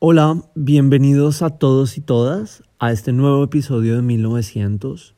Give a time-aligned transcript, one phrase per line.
[0.00, 5.16] Hola, bienvenidos a todos y todas a este nuevo episodio de 1900.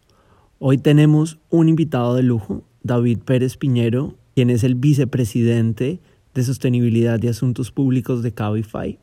[0.58, 6.00] Hoy tenemos un invitado de lujo, David Pérez Piñero, quien es el vicepresidente
[6.32, 8.98] de Sostenibilidad y Asuntos Públicos de Cabify.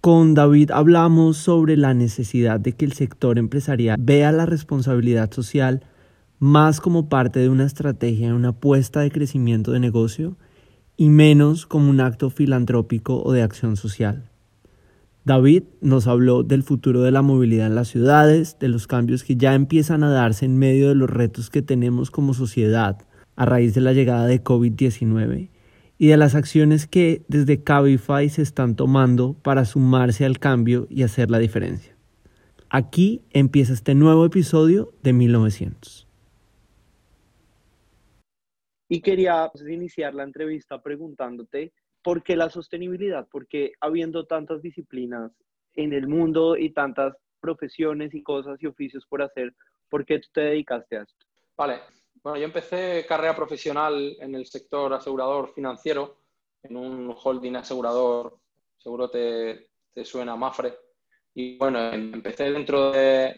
[0.00, 5.84] Con David hablamos sobre la necesidad de que el sector empresarial vea la responsabilidad social
[6.38, 10.38] más como parte de una estrategia, una apuesta de crecimiento de negocio
[10.96, 14.29] y menos como un acto filantrópico o de acción social.
[15.24, 19.36] David nos habló del futuro de la movilidad en las ciudades, de los cambios que
[19.36, 23.06] ya empiezan a darse en medio de los retos que tenemos como sociedad
[23.36, 25.50] a raíz de la llegada de COVID-19
[25.98, 31.02] y de las acciones que desde Cabify se están tomando para sumarse al cambio y
[31.02, 31.94] hacer la diferencia.
[32.70, 36.08] Aquí empieza este nuevo episodio de 1900.
[38.88, 41.72] Y quería pues, iniciar la entrevista preguntándote
[42.02, 43.26] ¿por qué la sostenibilidad?
[43.30, 45.32] Porque habiendo tantas disciplinas
[45.74, 49.54] en el mundo y tantas profesiones y cosas y oficios por hacer,
[49.88, 51.26] ¿por qué tú te dedicaste a esto?
[51.56, 51.80] Vale,
[52.22, 56.18] bueno, yo empecé carrera profesional en el sector asegurador financiero,
[56.62, 58.38] en un holding asegurador,
[58.76, 59.70] seguro te,
[60.04, 60.74] suena Mafre.
[61.32, 63.36] Y bueno, empecé dentro de,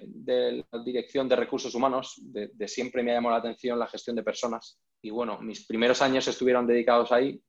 [0.70, 4.22] la dirección de recursos humanos, de, siempre me ha llamado la atención la gestión de
[4.22, 4.80] personas.
[5.02, 7.40] Y bueno, mis primeros años estuvieron dedicados ahí,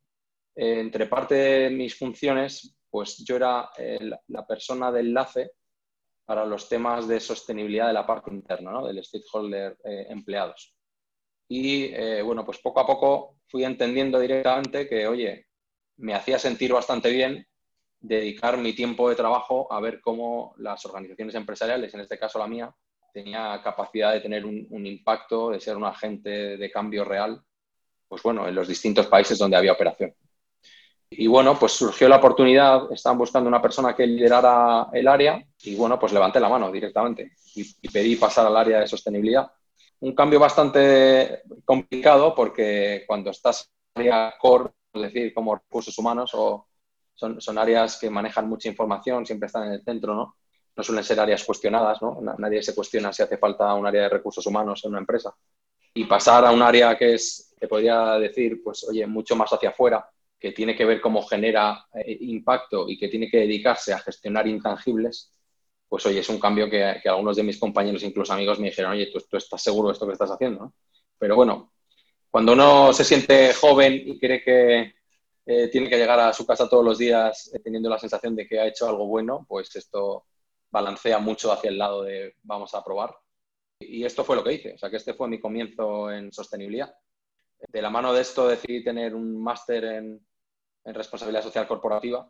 [0.56, 5.52] entre parte de mis funciones, pues yo era eh, la persona de enlace
[6.26, 8.86] para los temas de sostenibilidad de la parte interna, ¿no?
[8.86, 10.76] del stakeholder eh, empleados.
[11.50, 11.92] Y
[12.24, 15.46] bueno, pues poco a poco fui entendiendo directamente que, oye,
[15.98, 17.46] me hacía sentir bastante bien
[18.00, 22.48] dedicar mi tiempo de trabajo a ver cómo las organizaciones empresariales, en este caso la
[22.48, 22.74] mía,
[23.14, 27.44] tenía capacidad de tener un impacto, de ser un agente de cambio real,
[28.14, 30.14] pues bueno, en los distintos países donde había operación.
[31.18, 35.76] Y bueno, pues surgió la oportunidad, estaban buscando una persona que liderara el área y
[35.76, 39.52] bueno, pues levanté la mano directamente y, pedí pasar al área de sostenibilidad.
[40.00, 46.32] Un cambio bastante complicado porque cuando estás en área core, es decir, como recursos humanos,
[46.34, 46.68] o
[47.14, 50.36] son, son, áreas que manejan mucha información, siempre están en el centro, ¿no?
[50.76, 52.20] No suelen ser áreas cuestionadas, ¿no?
[52.38, 55.34] Nadie se cuestiona si hace falta un área de recursos humanos en una empresa.
[55.94, 59.70] Y pasar a un área que es, que podría decir, pues, oye, mucho más hacia
[59.70, 60.10] afuera,
[60.44, 64.46] que tiene que ver cómo genera eh, impacto y que tiene que dedicarse a gestionar
[64.46, 65.34] intangibles,
[65.88, 69.10] pues oye, es un cambio que, algunos de mis compañeros, incluso amigos, me dijeron, oye,
[69.10, 70.74] ¿tú, estás seguro de esto que estás haciendo?
[71.18, 71.72] Pero bueno,
[72.30, 74.96] cuando uno se siente joven y cree que
[75.46, 78.46] eh, tiene que llegar a su casa todos los días eh, teniendo la sensación de
[78.46, 80.26] que ha hecho algo bueno, pues esto
[80.70, 83.16] balancea mucho hacia el lado de vamos a probar.
[83.80, 86.94] Y esto fue lo que hice, o sea que este fue mi comienzo en sostenibilidad.
[87.70, 90.22] De la mano de esto decidí tener un máster en,
[90.86, 92.30] en responsabilidad social corporativa,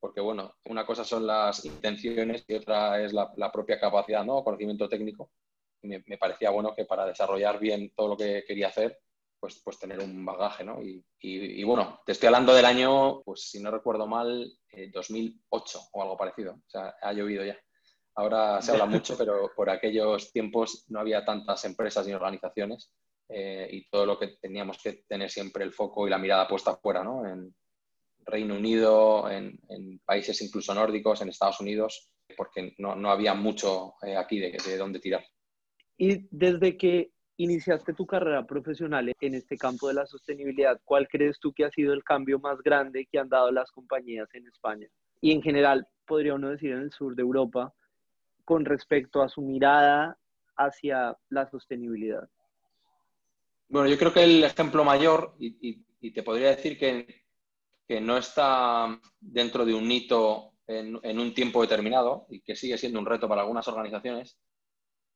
[0.00, 4.42] porque bueno, una cosa son las intenciones y otra es la, propia capacidad, ¿no?
[4.42, 5.30] Conocimiento técnico.
[5.82, 8.98] Me, me, parecía bueno que para desarrollar bien todo lo que quería hacer,
[9.38, 10.82] pues, pues tener un bagaje, ¿no?
[10.82, 14.52] Y, y, bueno, te estoy hablando del año, pues si no recuerdo mal,
[14.92, 16.54] 2008 eh, o algo parecido.
[16.54, 17.58] O sea, ha llovido ya.
[18.14, 22.92] Ahora se habla mucho, pero por aquellos tiempos no había tantas empresas ni organizaciones
[23.28, 26.72] eh, y todo lo que teníamos que tener siempre el foco y la mirada puesta
[26.72, 27.26] afuera, ¿no?
[27.26, 27.54] En,
[28.26, 29.58] Reino Unido, en,
[30.04, 35.00] países incluso nórdicos, en Estados Unidos, porque no, había mucho eh, aquí de, de dónde
[35.00, 35.24] tirar.
[35.96, 41.38] Y desde que iniciaste tu carrera profesional en este campo de la sostenibilidad, ¿cuál crees
[41.40, 44.88] tú que ha sido el cambio más grande que han dado las compañías en España?
[45.20, 47.72] Y en general, podría uno decir en el sur de Europa,
[48.44, 50.18] con respecto a su mirada
[50.56, 52.28] hacia la sostenibilidad.
[53.68, 57.22] Bueno, yo creo que el ejemplo mayor, y, y te podría decir que
[57.90, 63.00] que no está dentro de un hito en, un tiempo determinado y que sigue siendo
[63.00, 64.38] un reto para algunas organizaciones,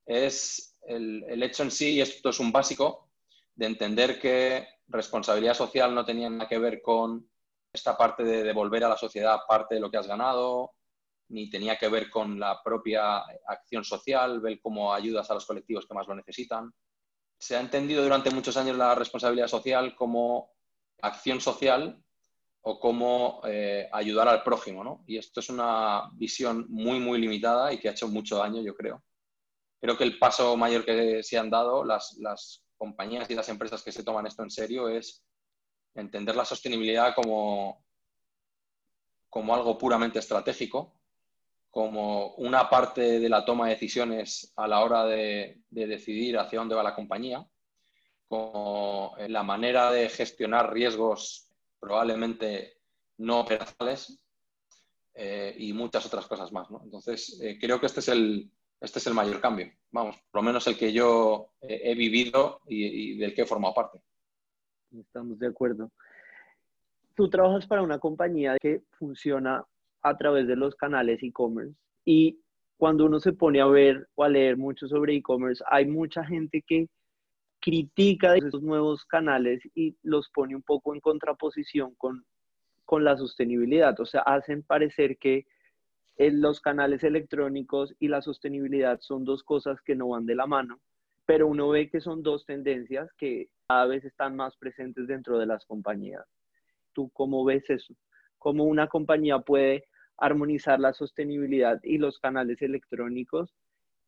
[0.05, 3.13] es el, hecho en sí, y esto es un básico,
[3.55, 7.31] de entender que responsabilidad social no tenía nada que ver con
[7.73, 10.73] esta parte de devolver a la sociedad parte de lo que has ganado,
[11.29, 15.87] ni tenía que ver con la propia acción social, ver cómo ayudas a los colectivos
[15.87, 16.75] que más lo necesitan.
[17.39, 20.51] Se ha entendido durante muchos años la responsabilidad social como
[21.01, 22.04] acción social
[22.67, 25.05] o cómo eh, ayudar al prójimo, ¿no?
[25.07, 28.75] Y esto es una visión muy, muy limitada y que ha hecho mucho daño, yo
[28.75, 29.05] creo.
[29.79, 33.83] Creo que el paso mayor que se han dado las, las compañías y las empresas
[33.83, 35.23] que se toman esto en serio es
[35.95, 37.85] entender la sostenibilidad como,
[39.29, 40.95] como algo puramente estratégico,
[41.71, 46.61] como una parte de la toma de decisiones a la hora de, de decidir hacia
[46.61, 47.47] dónde va la compañía,
[48.27, 51.51] como la manera de gestionar riesgos
[51.85, 52.79] probablemente
[53.19, 54.19] no operacionales
[55.15, 56.71] eh, y muchas otras cosas más.
[56.71, 56.81] ¿no?
[56.83, 58.51] Entonces, eh, creo que este es, el,
[58.81, 63.19] este es el mayor cambio, vamos, por lo menos el que yo he vivido y,
[63.19, 64.01] del que he formado parte.
[64.99, 65.91] Estamos de acuerdo.
[67.15, 69.65] Tú trabajas para una compañía que funciona
[70.03, 72.41] a través de los canales e-commerce y
[72.77, 76.63] cuando uno se pone a ver o a leer mucho sobre e-commerce, hay mucha gente
[76.67, 76.89] que
[77.65, 82.27] critica esos nuevos canales y los pone un poco en contraposición con
[82.85, 83.99] con la sostenibilidad.
[84.01, 85.47] O sea, hacen parecer que
[86.17, 90.47] eh, los canales electrónicos y la sostenibilidad son dos cosas que no van de la
[90.47, 90.81] mano,
[91.27, 95.47] pero uno ve que son dos tendencias que cada vez están más presentes dentro de
[95.47, 96.25] las compañías.
[96.93, 97.95] ¿Tú cómo ves eso?
[98.39, 99.87] ¿Cómo una compañía puede
[100.17, 103.53] armonizar la sostenibilidad y los canales electrónicos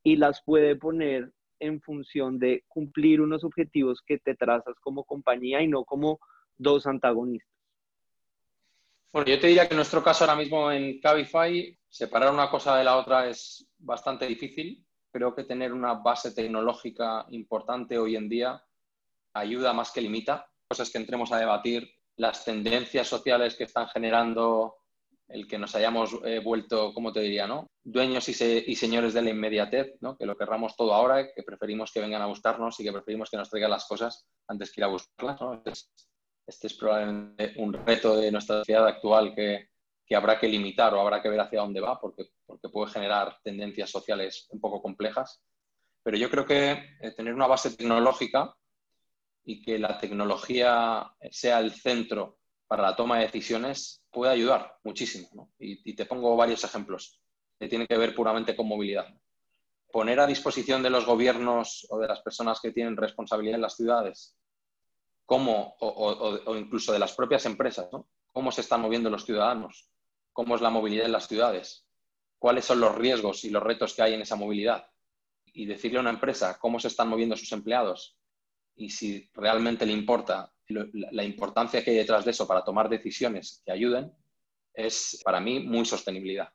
[0.05, 5.63] y las puede poner en función de cumplir unos objetivos que te trazas como compañía
[5.63, 6.21] y no como
[6.57, 7.53] dos antagonistas?
[9.13, 12.77] Bueno, yo te diría que en nuestro caso ahora mismo en Cabify, separar una cosa
[12.77, 14.85] de la otra es bastante difícil.
[15.11, 18.63] Creo que tener una base tecnológica importante hoy en día
[19.33, 20.47] ayuda más que limita.
[20.69, 24.75] Cosas que entremos a debatir, las tendencias sociales que están generando
[25.29, 27.71] el que nos hayamos eh, vuelto, ¿cómo te diría, no?
[27.83, 28.35] Dueños y,
[28.77, 30.17] señores de la inmediatez, ¿no?
[30.17, 33.37] Que lo querramos todo ahora, que preferimos que vengan a buscarnos y que preferimos que
[33.37, 35.63] nos traigan las cosas antes que ir a buscarlas, ¿no?
[36.47, 39.69] este es probablemente un reto de nuestra sociedad actual que,
[40.15, 43.91] habrá que limitar o habrá que ver hacia dónde va, porque, porque puede generar tendencias
[43.91, 45.43] sociales un poco complejas.
[46.05, 46.71] Pero yo creo que
[47.01, 48.55] eh, tener una base tecnológica
[49.45, 55.53] y que la tecnología sea el centro para la toma de decisiones puede ayudar muchísimo.
[55.59, 57.21] Y, y, te pongo varios ejemplos
[57.59, 59.07] que tienen que ver puramente con movilidad.
[59.93, 63.77] Poner a disposición de los gobiernos o de las personas que tienen responsabilidad en las
[63.77, 64.37] ciudades
[65.27, 68.09] cómo, o, incluso de las propias empresas, ¿no?
[68.33, 69.91] cómo se están moviendo los ciudadanos,
[70.33, 71.85] cómo es la movilidad en las ciudades,
[72.39, 74.89] cuáles son los riesgos y los retos que hay en esa movilidad.
[75.53, 78.17] Y decirle a una empresa cómo se están moviendo sus empleados
[78.77, 83.63] y si realmente le importa la importancia que hay detrás de eso para tomar decisiones
[83.65, 84.13] que ayuden,
[84.75, 86.49] es para mí muy sostenibilidad.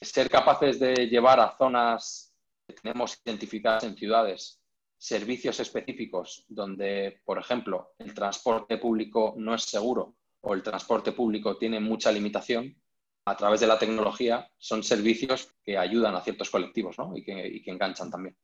[0.00, 2.34] Ser capaces de llevar a zonas
[2.66, 4.62] que tenemos identificadas en ciudades
[4.98, 11.56] servicios específicos donde, por ejemplo, el transporte público no es seguro o el transporte público
[11.56, 12.76] tiene mucha limitación,
[13.24, 18.10] a través de la tecnología son servicios que ayudan a ciertos colectivos y, que, enganchan
[18.10, 18.36] también.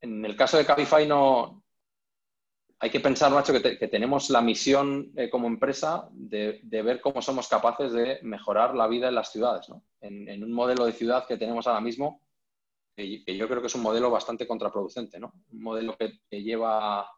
[0.00, 1.64] En el caso de Cabify no,
[2.80, 7.48] hay que pensar, Nacho, que, tenemos la misión eh, como empresa de, ver cómo somos
[7.48, 9.66] capaces de mejorar la vida en las ciudades.
[10.00, 12.22] en, un modelo de ciudad que tenemos ahora mismo,
[12.94, 15.32] que, yo creo que es un modelo bastante contraproducente, ¿no?
[15.50, 17.08] Un modelo que, lleva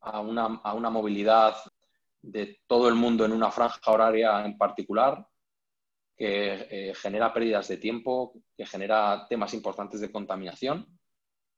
[0.00, 1.56] a una, movilidad
[2.20, 5.24] de todo el mundo en una franja horaria en particular,
[6.16, 10.98] que eh, genera pérdidas de tiempo, que genera temas importantes de contaminación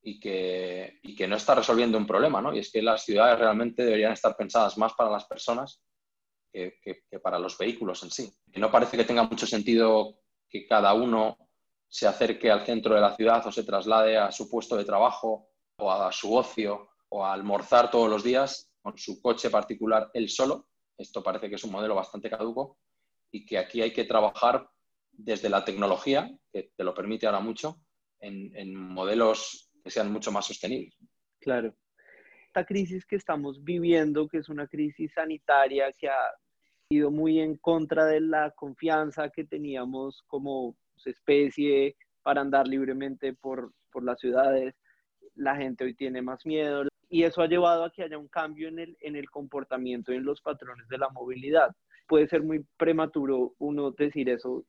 [0.07, 2.55] y que, que, no está resolviendo un problema, ¿no?
[2.55, 5.83] Y es que las ciudades realmente deberían estar pensadas más para las personas
[6.53, 8.33] que, que para los vehículos en sí.
[8.53, 11.39] Y no parece que tenga mucho sentido que cada uno
[11.89, 15.49] se acerque al centro de la ciudad o se traslade a su puesto de trabajo
[15.79, 20.29] o a su ocio o a almorzar todos los días con su coche particular él
[20.29, 20.69] solo.
[20.99, 22.79] Esto parece que es un modelo bastante caduco
[23.31, 24.69] y que aquí hay que trabajar
[25.11, 27.81] desde la tecnología, que te lo permite ahora mucho,
[28.21, 30.97] en, modelos que sean mucho más sostenibles.
[31.41, 31.75] Claro.
[32.47, 36.33] Esta crisis que estamos viviendo, que es una crisis sanitaria que ha
[36.89, 43.73] ido muy en contra de la confianza que teníamos como especie para andar libremente por,
[44.03, 44.75] las ciudades.
[45.37, 48.67] La gente hoy tiene más miedo y eso ha llevado a que haya un cambio
[48.69, 51.71] en el, en el comportamiento y en los patrones de la movilidad.
[52.09, 54.65] Puede ser muy prematuro uno decir eso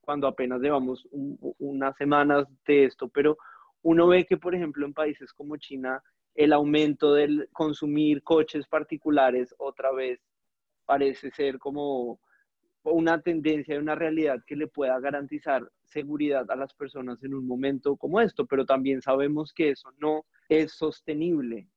[0.00, 3.38] cuando apenas llevamos unas semanas de esto, pero
[3.84, 6.02] uno ve que, por ejemplo, en países como China,
[6.34, 10.20] el aumento del consumir coches particulares otra vez
[10.86, 12.18] parece ser como
[12.82, 17.46] una tendencia y una realidad que le pueda garantizar seguridad a las personas en un
[17.46, 21.68] momento como esto, pero también sabemos que eso no es sostenible.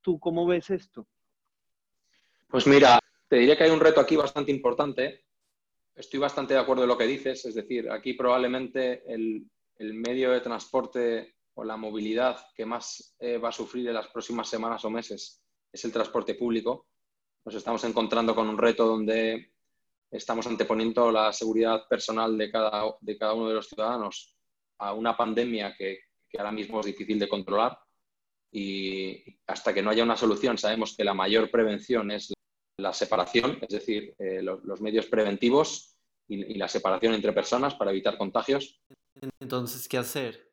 [0.00, 1.06] ¿Tú cómo ves esto?
[2.48, 5.24] Pues mira, te diría que hay un reto aquí bastante importante.
[5.94, 9.46] Estoy bastante de acuerdo en lo que dices, es decir, aquí probablemente el,
[9.78, 14.48] medio de transporte o la movilidad que más eh, va a sufrir en las próximas
[14.48, 15.42] semanas o meses
[15.72, 16.86] es el transporte público.
[17.44, 19.52] Nos estamos encontrando con un reto donde
[20.10, 24.36] estamos anteponiendo la seguridad personal de cada, de cada uno de los ciudadanos
[24.78, 26.00] a una pandemia que,
[26.38, 27.78] ahora mismo es difícil de controlar
[28.52, 32.34] y hasta que no haya una solución sabemos que la mayor prevención es
[32.76, 35.96] la separación, es decir, eh, los, medios preventivos
[36.28, 38.82] y, la separación entre personas para evitar contagios.
[39.40, 40.46] Entonces, ¿qué hacer?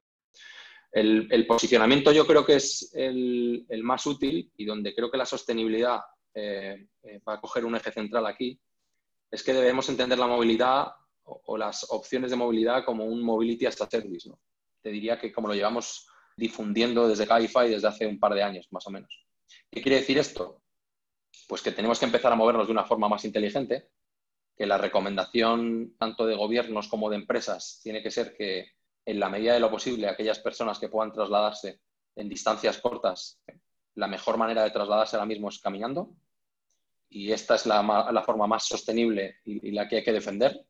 [0.92, 6.02] El, posicionamiento yo creo que es el, más útil y donde creo que la sostenibilidad
[6.36, 8.60] eh, eh, va a coger un eje central aquí,
[9.32, 10.94] es que debemos entender la movilidad
[11.24, 14.30] o, las opciones de movilidad como un mobility as a service.
[14.30, 14.40] ¿no?
[14.82, 18.68] Te diría que como lo llevamos difundiendo desde Cabify desde hace un par de años,
[18.72, 19.26] más o menos.
[19.72, 20.62] ¿Qué quiere decir esto?
[21.48, 23.90] Pues que tenemos que empezar a movernos de una forma más inteligente,
[24.56, 28.74] que la recomendación tanto de gobiernos como de empresas tiene que ser que
[29.06, 31.82] en la medida de lo posible aquellas personas que puedan trasladarse
[32.16, 33.42] en distancias cortas,
[33.96, 36.16] la mejor manera de trasladarse ahora mismo es caminando
[37.10, 40.66] y esta es la, forma más sostenible y, la que hay que defender.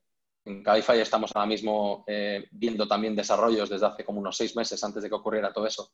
[0.45, 4.83] En Cabify estamos ahora mismo eh, viendo también desarrollos desde hace como unos seis meses
[4.83, 5.93] antes de que ocurriera todo eso,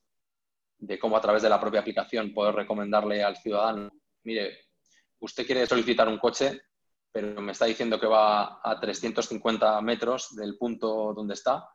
[0.79, 3.91] de cómo a través de la propia aplicación poder recomendarle al ciudadano,
[4.23, 4.57] mire,
[5.19, 6.61] usted quiere solicitar un coche,
[7.21, 11.69] pero me está diciendo que va a 350 metros del punto donde está.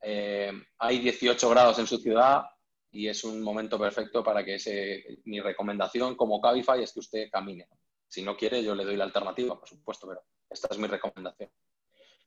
[0.00, 2.44] Eh, hay 18 grados en su ciudad
[2.90, 7.30] y es un momento perfecto para que ese, mi recomendación como Cabify es que usted
[7.30, 7.68] camine.
[8.08, 11.50] Si no quiere, yo le doy la alternativa, por supuesto, pero esta es mi recomendación.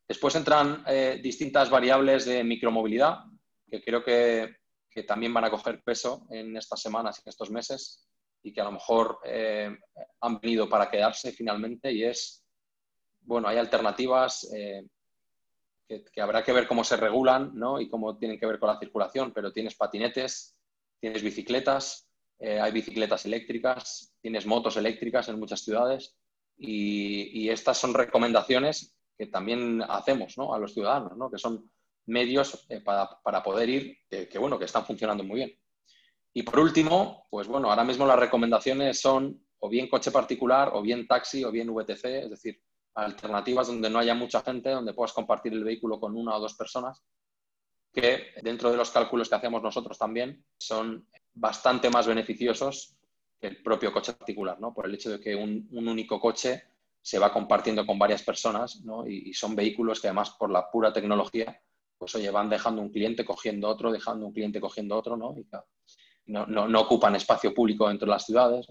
[0.07, 3.23] Después entran eh, distintas variables de micromovilidad,
[3.67, 4.57] que creo que,
[4.89, 8.04] que, también van a coger peso en estas semanas y en estos meses
[8.45, 9.75] y que a lo mejor eh,
[10.21, 12.45] han venido para quedarse finalmente y es,
[13.21, 14.85] bueno, hay alternativas eh,
[15.87, 17.81] que, habrá que ver cómo se regulan ¿no?
[17.81, 20.55] y cómo tienen que ver con la circulación, pero tienes patinetes,
[20.99, 26.15] tienes bicicletas, eh, hay bicicletas eléctricas, tienes motos eléctricas en muchas ciudades
[26.55, 30.53] y, estas son recomendaciones que también hacemos ¿no?
[30.53, 31.31] a los ciudadanos, ¿no?
[31.31, 31.71] que son
[32.05, 35.64] medios para, para, poder ir, que, bueno, que están funcionando muy bien.
[36.37, 40.81] Y por último, pues bueno, ahora mismo las recomendaciones son o bien coche particular, o
[40.81, 42.61] bien taxi, o bien VTC, es decir,
[42.93, 46.55] alternativas donde no haya mucha gente, donde puedas compartir el vehículo con una o dos
[46.55, 47.01] personas,
[47.93, 52.97] que dentro de los cálculos que hacemos nosotros también son bastante más beneficiosos
[53.39, 54.73] que el propio coche particular, ¿no?
[54.73, 56.63] Por el hecho de que un, único coche
[57.01, 59.07] se va compartiendo con varias personas, ¿no?
[59.07, 61.61] y, son vehículos que además por la pura tecnología,
[61.97, 65.33] pues oye, van dejando un cliente cogiendo otro, dejando un cliente cogiendo otro, ¿no?
[65.37, 65.47] Y,
[66.27, 68.67] no, ocupan espacio público dentro de las ciudades.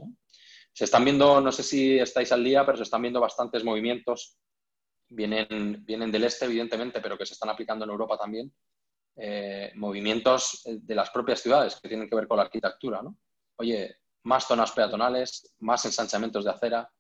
[0.73, 4.37] Se están viendo, no sé si estáis al día, pero se están viendo bastantes movimientos.
[5.09, 8.53] Vienen, vienen del este, evidentemente, pero que se están aplicando en Europa también.
[9.17, 13.01] Eh, movimientos de las propias ciudades que tienen que ver con la arquitectura.
[13.57, 16.91] Oye, más zonas peatonales, más ensanchamientos de acera.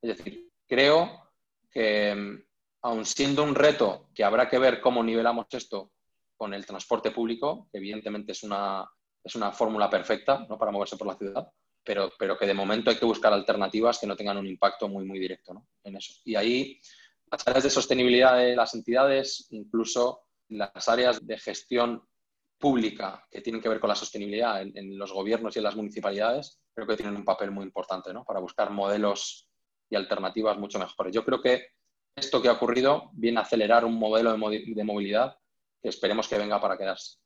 [0.00, 1.32] Es decir, creo
[1.70, 2.44] que,
[2.82, 5.90] aun siendo un reto que habrá que ver cómo nivelamos esto
[6.36, 8.88] con el transporte público, que evidentemente es una,
[9.24, 10.58] es una fórmula perfecta ¿no?
[10.58, 11.48] para moverse por la ciudad,
[11.82, 15.04] pero, pero que de momento hay que buscar alternativas que no tengan un impacto muy,
[15.04, 15.66] muy directo ¿no?
[15.82, 16.12] en eso.
[16.24, 16.80] Y ahí
[17.30, 22.02] las áreas de sostenibilidad de las entidades, incluso las áreas de gestión
[22.58, 26.60] pública que tienen que ver con la sostenibilidad en, los gobiernos y en las municipalidades,
[26.72, 28.24] creo que tienen un papel muy importante ¿no?
[28.24, 29.48] para buscar modelos
[29.90, 31.14] y alternativas mucho mejores.
[31.14, 31.68] Yo creo que
[32.14, 35.36] esto que ha ocurrido viene a acelerar un modelo de movilidad
[35.82, 37.18] que esperemos que venga para quedarse.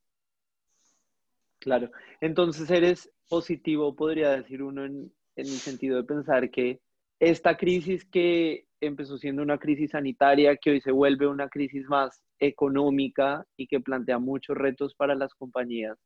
[1.60, 6.80] Claro, entonces eres positivo, podría decir uno, en, el sentido de pensar que
[7.20, 12.22] esta crisis que empezó siendo una crisis sanitaria, que hoy se vuelve una crisis más
[12.38, 15.98] económica y que plantea muchos retos para las compañías,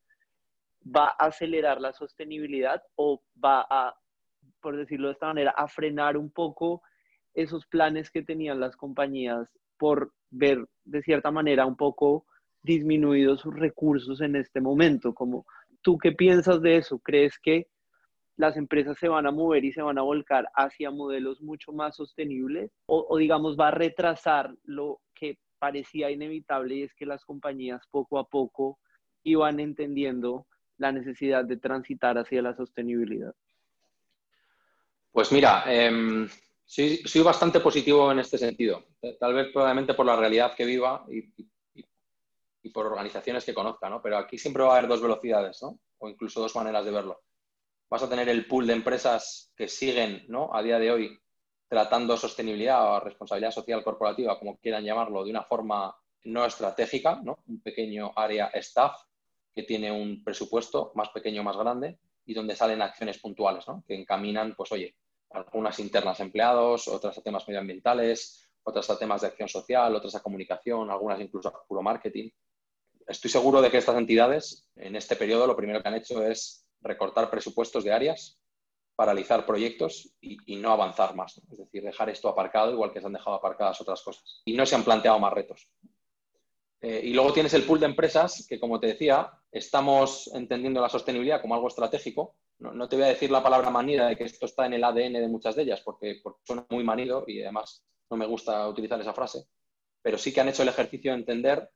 [0.85, 3.95] ¿va a acelerar la sostenibilidad o va a,
[4.61, 6.83] por decirlo de esta manera, a frenar un poco
[7.35, 12.27] esos planes que tenían las compañías por ver de cierta manera un poco
[12.63, 15.15] disminuido sus recursos en este momento.
[15.15, 15.47] Como,
[15.83, 16.99] ¿Tú qué piensas de eso?
[17.01, 17.67] ¿Crees que
[18.37, 21.97] las empresas se van a mover y se van a volcar hacia modelos mucho más
[21.97, 22.71] sostenibles?
[22.87, 28.19] O, digamos, va a retrasar lo que parecía inevitable y es que las compañías poco
[28.19, 28.79] a poco
[29.25, 30.47] iban entendiendo
[30.79, 33.35] la necesidad de transitar hacia la sostenibilidad?
[35.13, 36.27] Pues mira, eh,
[36.65, 38.85] soy, bastante positivo en este sentido.
[39.21, 41.23] Tal vez probablemente por la realidad que viva y
[42.71, 44.01] por organizaciones que conozca, ¿no?
[44.01, 45.79] Pero aquí siempre va a haber dos velocidades, ¿no?
[45.99, 47.23] O incluso dos maneras de verlo.
[47.91, 50.55] Vas a tener el pool de empresas que siguen, ¿no?
[50.55, 51.19] A día de hoy
[51.69, 57.39] tratando sostenibilidad o responsabilidad social corporativa, como quieran llamarlo, de una forma no estratégica, ¿no?
[57.47, 58.93] Un pequeño área staff
[59.55, 63.83] que tiene un presupuesto más pequeño o más grande y donde salen acciones puntuales, ¿no?
[63.87, 64.95] Que encaminan, pues oye,
[65.31, 70.23] algunas internas empleados, otras a temas medioambientales, otras a temas de acción social, otras a
[70.23, 72.31] comunicación, algunas incluso a puro marketing
[73.13, 76.67] estoy seguro de que estas entidades en este periodo lo primero que han hecho es
[76.81, 78.43] recortar presupuestos de áreas
[78.95, 81.41] paralizar proyectos y, no avanzar más.
[81.51, 84.43] Es decir, dejar esto aparcado igual que se han dejado aparcadas otras cosas.
[84.45, 85.69] Y no se han planteado más retos.
[86.81, 90.89] Eh, y luego tienes el pool de empresas que, como te decía, estamos entendiendo la
[90.89, 92.37] sostenibilidad como algo estratégico.
[92.59, 95.15] No, te voy a decir la palabra manida de que esto está en el ADN
[95.15, 99.01] de muchas de ellas, porque, porque suena muy manido y además no me gusta utilizar
[99.01, 99.49] esa frase,
[100.01, 101.69] pero sí que han hecho el ejercicio de entender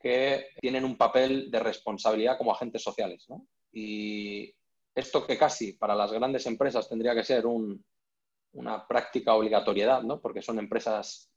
[0.00, 3.26] que tienen un papel de responsabilidad como agentes sociales.
[3.28, 3.46] ¿no?
[3.72, 4.52] Y
[4.94, 10.20] esto que casi para las grandes empresas tendría que ser una práctica obligatoriedad, ¿no?
[10.20, 11.30] porque son empresas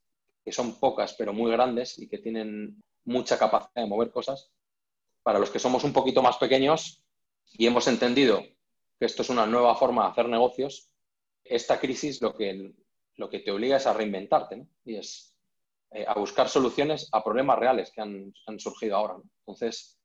[0.44, 4.50] que son pocas pero muy grandes y que tienen mucha capacidad de mover cosas.
[5.22, 7.02] Para los que somos un poquito más pequeños
[7.52, 8.42] y hemos entendido
[8.98, 10.90] que esto es una nueva forma de hacer negocios,
[11.44, 12.72] esta crisis lo que,
[13.16, 15.33] lo que te obliga es a reinventarte y es
[15.94, 19.14] eh, a buscar soluciones a problemas reales que han, surgido ahora.
[19.46, 19.96] Entonces,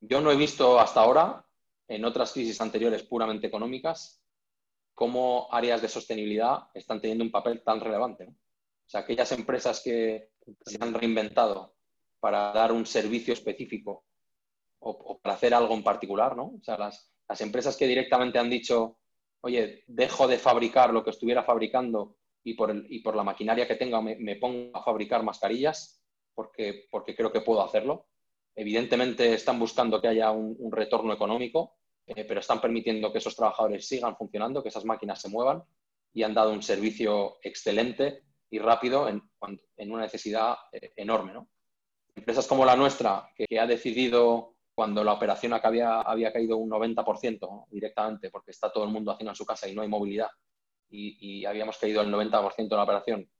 [0.00, 1.46] yo no he visto hasta ahora,
[1.86, 4.20] en otras crisis anteriores puramente económicas,
[4.92, 8.24] cómo áreas de sostenibilidad están teniendo un papel tan relevante.
[8.24, 10.30] O sea, aquellas empresas que
[10.64, 11.76] se han reinventado
[12.18, 14.04] para dar un servicio específico
[14.80, 16.54] o, para hacer algo en particular, ¿no?
[16.58, 17.08] O sea, las,
[17.40, 18.98] empresas que directamente han dicho,
[19.42, 23.74] oye, dejo de fabricar lo que estuviera fabricando y por, y por la maquinaria que
[23.74, 26.00] tenga me, pongo a fabricar mascarillas
[26.32, 28.06] porque, porque creo que puedo hacerlo.
[28.54, 31.74] Evidentemente están buscando que haya un, retorno económico,
[32.06, 35.64] eh, pero están permitiendo que esos trabajadores sigan funcionando, que esas máquinas se muevan
[36.12, 39.20] y han dado un servicio excelente y rápido en,
[39.76, 41.32] en una necesidad eh, enorme.
[41.32, 41.48] ¿no?
[42.14, 47.66] Empresas como la nuestra, que, ha decidido cuando la operación había, había caído un 90%
[47.72, 50.28] directamente, porque está todo el mundo haciendo en su casa y no hay movilidad,
[50.88, 53.30] y, habíamos caído el 90% de la operación,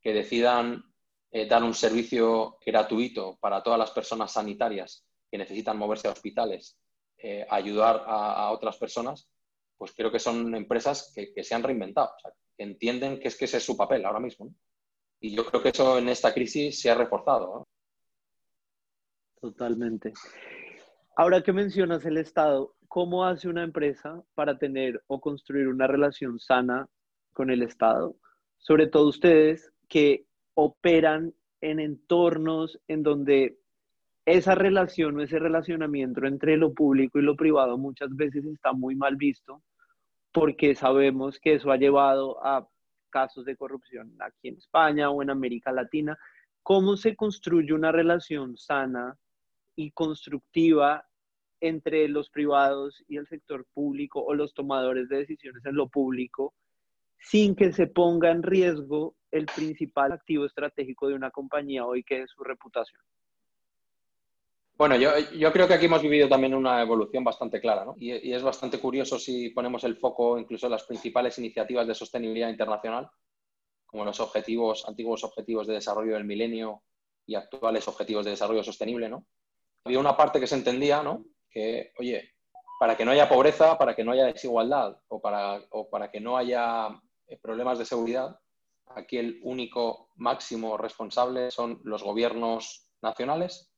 [0.00, 0.82] que decidan
[1.30, 6.78] eh, dar un servicio gratuito para todas las personas sanitarias que necesitan moverse a hospitales,
[7.18, 9.28] eh, ayudar a, otras personas,
[9.76, 12.12] pues creo que son empresas que, se han reinventado,
[12.56, 14.54] que entienden que es ese es su papel ahora mismo.
[15.20, 17.66] Y yo creo que eso en esta crisis se ha reforzado.
[19.40, 20.12] Totalmente.
[21.16, 26.38] Ahora que mencionas el Estado, ¿cómo hace una empresa para tener o construir una relación
[26.38, 26.88] sana
[27.32, 28.16] con el Estado?
[28.56, 30.24] Sobre todo ustedes que
[30.54, 33.58] operan en entornos en donde
[34.24, 38.94] esa relación o ese relacionamiento entre lo público y lo privado muchas veces está muy
[38.94, 39.62] mal visto
[40.32, 42.68] porque sabemos que eso ha llevado a
[43.10, 46.18] casos de corrupción aquí en España o en América Latina.
[46.62, 49.16] ¿Cómo se construye una relación sana
[49.74, 51.07] y constructiva
[51.60, 56.54] entre los privados y el sector público o los tomadores de decisiones en lo público
[57.20, 62.22] sin que se ponga en riesgo el principal activo estratégico de una compañía hoy, que
[62.22, 63.00] es su reputación?
[64.76, 65.10] Bueno, yo,
[65.52, 67.96] creo que aquí hemos vivido también una evolución bastante clara, ¿no?
[67.98, 72.48] Y, es bastante curioso si ponemos el foco incluso en las principales iniciativas de sostenibilidad
[72.48, 73.10] internacional,
[73.86, 76.82] como los objetivos, antiguos objetivos de desarrollo del milenio
[77.26, 79.26] y actuales objetivos de desarrollo sostenible, ¿no?
[79.82, 81.24] Había una parte que se entendía, ¿no?
[81.50, 82.30] Que, oye,
[82.78, 86.20] para que no haya pobreza, para que no haya desigualdad o para, o para que
[86.20, 86.88] no haya
[87.26, 88.38] eh, problemas de seguridad,
[88.86, 93.72] aquí el único máximo responsable son los gobiernos nacionales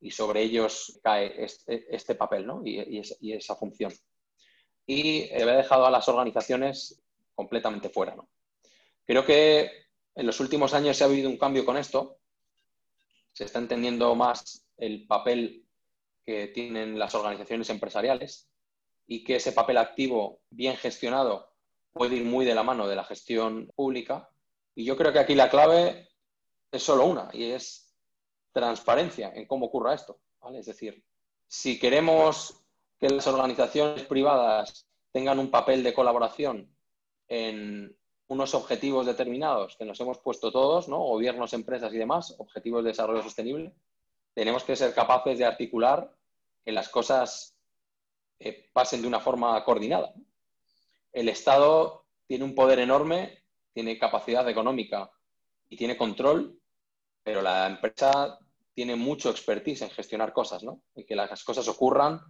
[0.00, 2.62] y sobre ellos cae este, este papel ¿no?
[2.64, 3.00] y,
[3.32, 3.92] esa función.
[4.86, 7.02] Y había dejado a las organizaciones
[7.34, 8.14] completamente fuera.
[8.14, 8.28] ¿no?
[9.06, 9.70] Creo que
[10.14, 12.18] en los últimos años se ha habido un cambio con esto.
[13.32, 15.63] Se está entendiendo más el papel
[16.24, 18.48] que tienen las organizaciones empresariales
[19.06, 21.52] y que ese papel activo bien gestionado
[21.92, 24.30] puede ir muy de la mano de la gestión pública.
[24.74, 26.08] Y yo creo que aquí la clave
[26.72, 27.94] es solo una y es
[28.52, 30.20] transparencia en cómo ocurra esto.
[30.52, 31.04] Es decir,
[31.46, 32.64] si queremos
[32.98, 36.74] que las organizaciones privadas tengan un papel de colaboración
[37.28, 37.96] en
[38.28, 40.98] unos objetivos determinados que nos hemos puesto todos, ¿no?
[40.98, 43.74] gobiernos, empresas y demás, objetivos de desarrollo sostenible,
[44.34, 46.12] tenemos que ser capaces de articular
[46.64, 47.56] que las cosas
[48.40, 50.12] eh, pasen de una forma coordinada.
[51.12, 55.10] El Estado tiene un poder enorme, tiene capacidad económica
[55.68, 56.58] y tiene control,
[57.22, 58.38] pero la empresa
[58.74, 60.82] tiene mucho expertise en gestionar cosas, ¿no?
[60.96, 62.20] Y que las cosas ocurran,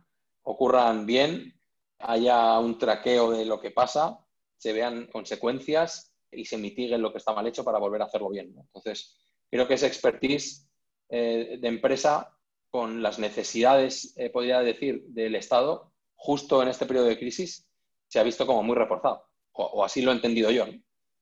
[0.42, 1.58] ocurran bien,
[2.00, 4.18] haya un traqueo de lo que pasa,
[4.58, 8.28] se vean consecuencias y se mitigue lo que está mal hecho para volver a hacerlo
[8.28, 8.54] bien.
[8.58, 9.16] Entonces,
[9.50, 10.68] creo que ese expertise
[11.08, 12.36] eh, de empresa
[12.70, 17.68] con las necesidades, eh, podría decir, del Estado, justo en este periodo de crisis,
[18.08, 20.66] se ha visto como muy reforzado, o, así lo he entendido yo.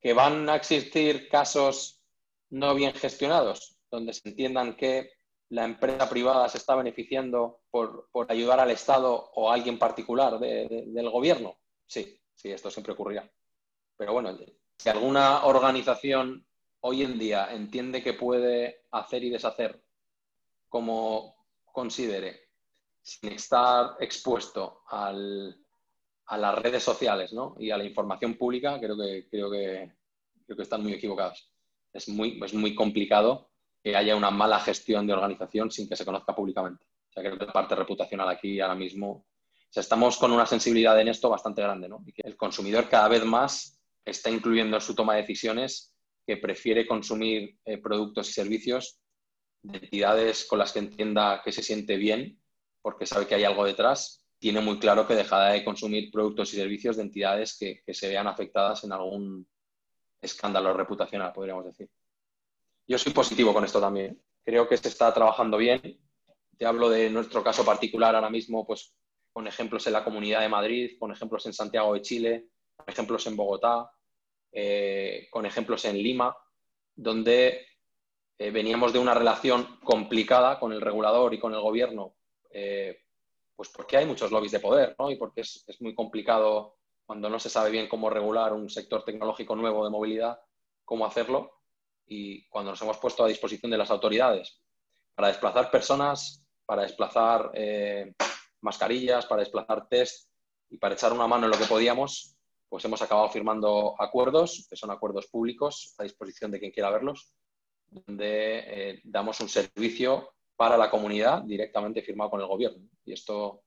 [0.00, 2.02] Que van a existir casos
[2.50, 5.10] no bien gestionados, donde se entiendan que
[5.50, 11.10] la empresa privada se está beneficiando por, ayudar al Estado o a alguien particular del
[11.10, 11.58] gobierno.
[11.86, 13.30] Sí, sí, esto siempre ocurría.
[13.98, 14.38] Pero bueno,
[14.78, 16.46] si alguna organización
[16.80, 19.82] hoy en día entiende que puede hacer y deshacer
[20.68, 22.48] como considere,
[23.02, 25.54] sin estar expuesto al,
[26.26, 27.56] a las redes sociales ¿no?
[27.58, 29.92] y a la información pública, creo que, creo que,
[30.46, 31.50] creo que están muy equivocados.
[31.92, 33.50] Es muy, es muy complicado
[33.82, 36.84] que haya una mala gestión de organización sin que se conozca públicamente.
[37.10, 39.26] O sea, creo que parte reputacional aquí ahora mismo.
[39.74, 42.02] Estamos con una sensibilidad en esto bastante grande, ¿no?
[42.06, 45.91] Y el consumidor cada vez más está incluyendo en su toma de decisiones
[46.26, 49.00] que prefiere consumir eh, productos y servicios
[49.62, 52.40] de entidades con las que entienda que se siente bien,
[52.80, 56.56] porque sabe que hay algo detrás, tiene muy claro que dejará de consumir productos y
[56.56, 59.46] servicios de entidades que, que se vean afectadas en algún
[60.20, 61.88] escándalo reputacional, podríamos decir.
[62.86, 64.20] Yo soy positivo con esto también.
[64.44, 66.00] Creo que se está trabajando bien.
[66.58, 68.94] Te hablo de nuestro caso particular ahora mismo, pues
[69.32, 73.26] con ejemplos en la Comunidad de Madrid, con ejemplos en Santiago de Chile, con ejemplos
[73.26, 73.90] en Bogotá,
[74.54, 76.36] eh, con ejemplos en Lima,
[76.94, 77.66] donde
[78.36, 82.16] eh, veníamos de una relación complicada con el regulador y con el gobierno,
[82.50, 83.00] eh,
[83.56, 85.10] pues porque hay muchos lobbies de poder, ¿no?
[85.10, 89.04] Y porque es, es, muy complicado cuando no se sabe bien cómo regular un sector
[89.04, 90.38] tecnológico nuevo de movilidad,
[90.84, 91.62] cómo hacerlo.
[92.06, 94.60] Y cuando nos hemos puesto a disposición de las autoridades
[95.14, 97.52] para desplazar personas, para desplazar
[98.60, 100.28] mascarillas, para desplazar test
[100.68, 102.36] y para echar una mano en lo que podíamos,
[102.72, 107.34] pues hemos acabado firmando acuerdos, que son acuerdos públicos a disposición de quien quiera verlos,
[107.86, 112.88] donde eh, damos un servicio para la comunidad directamente firmado con el gobierno.
[113.04, 113.64] Y esto,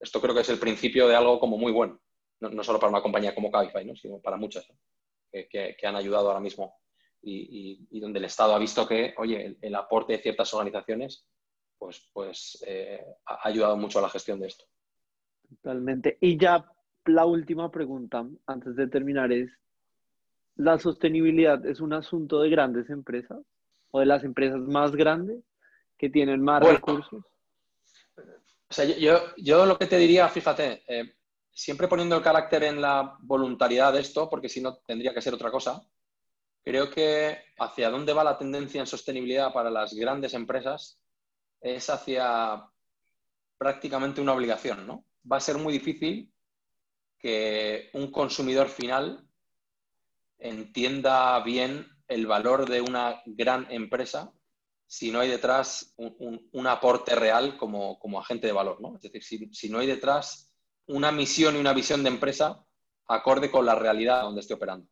[0.00, 2.00] esto creo que es el principio de algo como muy bueno,
[2.40, 3.94] no, solo para una compañía como Cabify, ¿no?
[3.94, 4.66] sino para muchas
[5.30, 6.80] que, que, han ayudado ahora mismo
[7.20, 11.28] y, y, donde el Estado ha visto que, oye, el, el aporte de ciertas organizaciones
[11.76, 14.64] pues, pues eh, ha ayudado mucho a la gestión de esto.
[15.50, 16.16] Totalmente.
[16.22, 16.64] Y ya
[17.08, 19.50] la última pregunta, antes de terminar, es,
[20.56, 23.38] ¿la sostenibilidad es un asunto de grandes empresas
[23.90, 25.42] o de las empresas más grandes
[25.96, 27.24] que tienen más bueno, recursos?
[28.70, 31.14] O sea, yo, yo, lo que te diría, fíjate, eh,
[31.50, 35.34] siempre poniendo el carácter en la voluntariedad de esto, porque si no tendría que ser
[35.34, 35.82] otra cosa,
[36.62, 41.00] creo que hacia dónde va la tendencia en sostenibilidad para las grandes empresas
[41.60, 42.62] es hacia
[43.56, 45.04] prácticamente una obligación, ¿no?
[45.30, 46.30] Va a ser muy difícil
[47.18, 49.28] que un consumidor final
[50.38, 54.32] entienda bien el valor de una gran empresa
[54.86, 58.80] si no hay detrás un, un, aporte real como, como, agente de valor.
[58.80, 58.96] ¿no?
[58.96, 60.50] Es decir, si, si, no hay detrás
[60.86, 62.64] una misión y una visión de empresa
[63.06, 64.88] acorde con la realidad donde esté operando.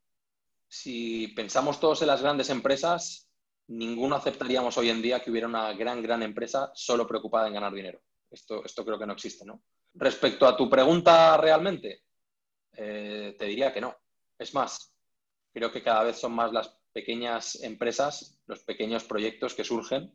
[0.68, 3.30] Si pensamos todos en las grandes empresas,
[3.68, 7.72] ninguno aceptaríamos hoy en día que hubiera una gran, gran empresa solo preocupada en ganar
[7.72, 8.02] dinero.
[8.30, 9.46] Esto, esto creo que no existe.
[9.46, 9.62] ¿no?
[9.94, 12.02] Respecto a tu pregunta realmente,
[12.76, 13.96] eh, te diría que no.
[14.38, 14.94] Es más,
[15.52, 20.12] creo que cada vez son más las pequeñas empresas, los pequeños proyectos que surgen,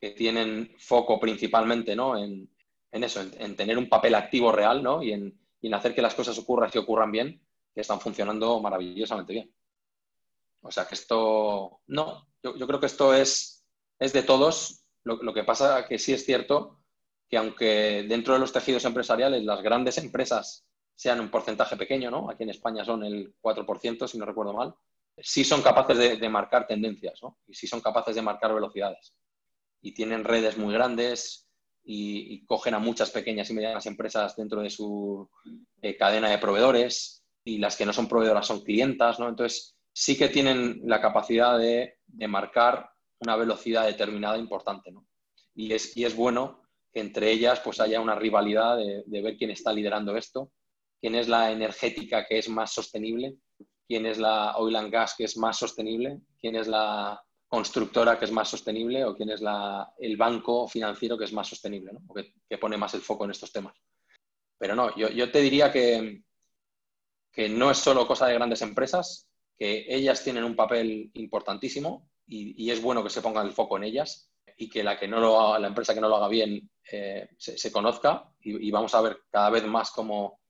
[0.00, 2.16] que tienen foco principalmente ¿no?
[2.16, 2.48] en,
[2.92, 5.02] eso, en, en, tener un papel activo real ¿no?
[5.02, 5.38] y, en,
[5.74, 7.42] hacer que las cosas ocurran y ocurran bien,
[7.74, 9.52] que están funcionando maravillosamente bien.
[10.62, 13.64] O sea que esto, no, yo, creo que esto es,
[13.98, 14.84] es de todos.
[15.04, 16.80] Lo, que pasa que sí es cierto
[17.28, 20.66] que aunque dentro de los tejidos empresariales las grandes empresas
[20.98, 22.28] sean un porcentaje pequeño, ¿no?
[22.28, 24.74] Aquí en España son el 4%, si no recuerdo mal,
[25.16, 27.38] sí son capaces de, marcar tendencias, ¿no?
[27.46, 29.14] Y sí son capaces de marcar velocidades.
[29.80, 31.48] Y tienen redes muy grandes
[31.84, 35.30] y, y cogen a muchas pequeñas y medianas empresas dentro de su
[35.82, 39.28] eh, cadena de proveedores y las que no son proveedoras son clientas, ¿no?
[39.28, 45.06] Entonces, sí que tienen la capacidad de, de marcar una velocidad determinada importante, ¿no?
[45.54, 49.36] Y es, y es bueno que entre ellas pues haya una rivalidad de, de ver
[49.36, 50.50] quién está liderando esto
[51.00, 53.36] quién es la energética que es más sostenible,
[53.86, 58.26] quién es la oil and gas que es más sostenible, quién es la constructora que
[58.26, 62.14] es más sostenible o quién es la, el banco financiero que es más sostenible, ¿no?
[62.14, 63.74] que, que, pone más el foco en estos temas.
[64.58, 66.22] Pero no, yo, yo te diría que,
[67.32, 72.62] que, no es solo cosa de grandes empresas, que ellas tienen un papel importantísimo y,
[72.62, 75.20] y es bueno que se ponga el foco en ellas y que la, que no
[75.20, 79.00] lo la empresa que no lo haga bien eh, se, se, conozca y, vamos a
[79.00, 80.40] ver cada vez más cómo,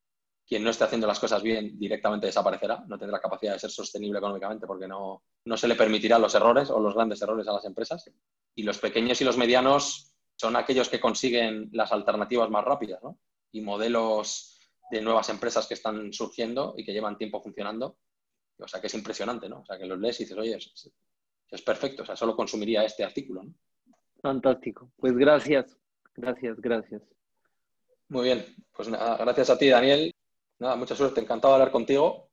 [0.49, 4.19] quien no esté haciendo las cosas bien directamente desaparecerá, no tendrá capacidad de ser sostenible
[4.19, 7.67] económicamente porque no, no se le permitirá los errores o los grandes errores a las
[7.67, 8.11] empresas.
[8.55, 13.19] Y los pequeños y los medianos son aquellos que consiguen las alternativas más rápidas ¿no?
[13.53, 14.59] y modelos
[14.91, 17.99] de nuevas empresas que están surgiendo y que llevan tiempo funcionando.
[18.59, 19.61] O sea, que es impresionante, ¿no?
[19.61, 20.91] O sea, que los lees y dices, oye, es,
[21.51, 23.55] es perfecto, o sea, solo consumiría este artículo, ¿no?
[24.21, 24.91] Fantástico.
[24.97, 25.77] Pues gracias,
[26.17, 27.03] gracias, gracias.
[28.09, 30.13] Muy bien, pues nada, gracias a ti, Daniel.
[30.59, 32.28] Nada, mucha suerte, encantado de hablar contigo